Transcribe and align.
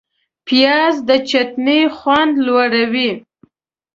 پیاز 0.47 0.95
د 1.09 1.11
چټني 1.29 1.81
خوند 1.97 2.33
لوړوي 2.45 3.11